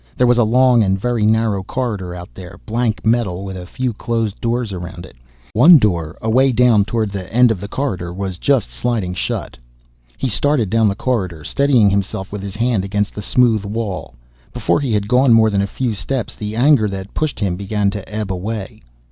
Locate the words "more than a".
15.33-15.67